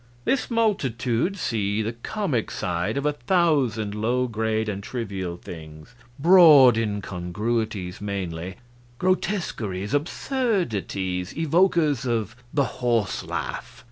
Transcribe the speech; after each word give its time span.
This 0.25 0.49
multitude 0.49 1.37
see 1.37 1.83
the 1.83 1.93
comic 1.93 2.49
side 2.49 2.97
of 2.97 3.05
a 3.05 3.13
thousand 3.13 3.93
low 3.93 4.27
grade 4.27 4.67
and 4.67 4.81
trivial 4.81 5.37
things 5.37 5.93
broad 6.17 6.75
incongruities, 6.75 8.01
mainly; 8.01 8.55
grotesqueries, 8.97 9.93
absurdities, 9.93 11.37
evokers 11.37 12.07
of 12.07 12.35
the 12.51 12.65
horse 12.81 13.23
laugh. 13.23 13.79